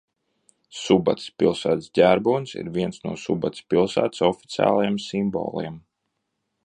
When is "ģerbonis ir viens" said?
1.99-3.03